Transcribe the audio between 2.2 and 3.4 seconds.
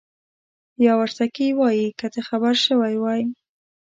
خبر شوی وای.